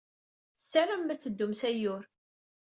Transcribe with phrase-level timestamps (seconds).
[0.57, 2.03] Tessaramem ad teddum s Ayyur.